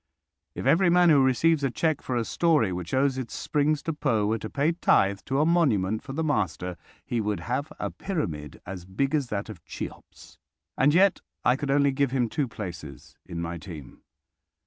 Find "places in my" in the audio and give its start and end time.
12.47-13.59